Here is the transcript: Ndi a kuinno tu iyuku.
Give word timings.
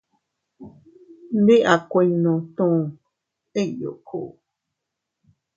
Ndi 1.39 1.55
a 1.73 1.75
kuinno 1.89 2.33
tu 2.55 2.67
iyuku. 3.61 4.21